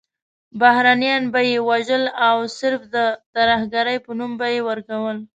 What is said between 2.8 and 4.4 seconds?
د ترهګرۍ نوم